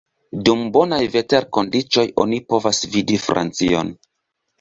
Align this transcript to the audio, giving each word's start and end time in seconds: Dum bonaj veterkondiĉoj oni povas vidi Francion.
Dum 0.47 0.61
bonaj 0.77 1.01
veterkondiĉoj 1.15 2.05
oni 2.25 2.39
povas 2.53 2.81
vidi 2.95 3.19
Francion. 3.27 3.93